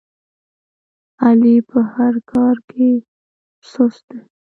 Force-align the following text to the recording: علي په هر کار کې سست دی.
علي 1.23 1.55
په 1.69 1.79
هر 1.93 2.13
کار 2.31 2.55
کې 2.69 2.89
سست 3.71 4.03
دی. 4.09 4.19